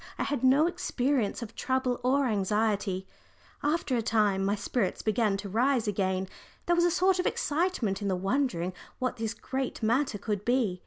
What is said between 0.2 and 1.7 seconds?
had no experience of